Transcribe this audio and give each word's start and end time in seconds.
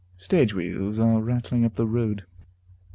Stage 0.17 0.55
wheels 0.55 0.97
are 0.97 1.21
rattling 1.21 1.63
up 1.63 1.75
the 1.75 1.85
road. 1.85 2.25